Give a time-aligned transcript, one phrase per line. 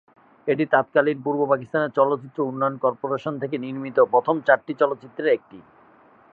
[0.47, 5.57] এটি তৎকালীন পূর্ব পাকিস্তান চলচ্চিত্র উন্নয়ন কর্পোরেশন থেকে নির্মিত প্রথম চারটি চলচ্চিত্রের একটি।